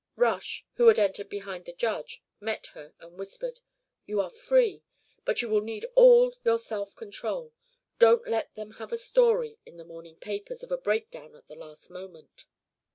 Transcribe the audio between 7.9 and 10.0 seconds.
Don't let them have a story in the